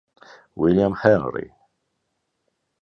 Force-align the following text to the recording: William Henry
William 0.55 0.95
Henry 0.97 1.53